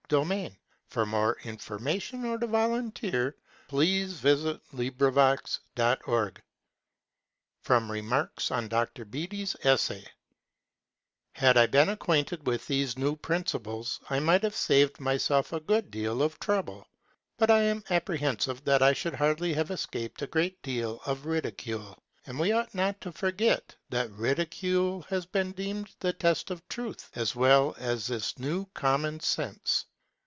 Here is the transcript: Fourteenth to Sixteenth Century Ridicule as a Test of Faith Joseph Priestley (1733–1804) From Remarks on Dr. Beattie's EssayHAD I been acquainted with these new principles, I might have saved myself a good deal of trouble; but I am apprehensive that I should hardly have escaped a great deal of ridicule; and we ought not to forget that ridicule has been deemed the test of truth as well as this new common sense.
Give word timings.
Fourteenth 0.09 0.57
to 0.89 1.35
Sixteenth 1.39 1.61
Century 1.61 2.01
Ridicule 2.11 2.43
as 2.43 2.73
a 2.73 2.91
Test 2.91 3.01
of 3.05 3.31
Faith 3.69 3.69
Joseph 3.69 4.21
Priestley 4.67 4.89
(1733–1804) 4.91 6.37
From 7.61 7.89
Remarks 7.89 8.51
on 8.51 8.67
Dr. 8.67 9.05
Beattie's 9.05 9.55
EssayHAD 9.63 11.55
I 11.55 11.65
been 11.67 11.87
acquainted 11.87 12.45
with 12.45 12.67
these 12.67 12.97
new 12.97 13.15
principles, 13.15 14.01
I 14.09 14.19
might 14.19 14.43
have 14.43 14.53
saved 14.53 14.99
myself 14.99 15.53
a 15.53 15.61
good 15.61 15.89
deal 15.89 16.21
of 16.21 16.37
trouble; 16.41 16.85
but 17.37 17.49
I 17.49 17.61
am 17.61 17.81
apprehensive 17.89 18.65
that 18.65 18.81
I 18.83 18.91
should 18.91 19.13
hardly 19.15 19.53
have 19.53 19.71
escaped 19.71 20.21
a 20.21 20.27
great 20.27 20.61
deal 20.61 20.99
of 21.05 21.25
ridicule; 21.25 21.97
and 22.25 22.37
we 22.37 22.51
ought 22.51 22.75
not 22.75 22.99
to 22.99 23.13
forget 23.13 23.77
that 23.89 24.11
ridicule 24.11 25.03
has 25.03 25.25
been 25.25 25.53
deemed 25.53 25.95
the 26.01 26.11
test 26.11 26.51
of 26.51 26.67
truth 26.67 27.09
as 27.15 27.33
well 27.33 27.75
as 27.77 28.07
this 28.07 28.37
new 28.37 28.65
common 28.73 29.21
sense. 29.21 29.85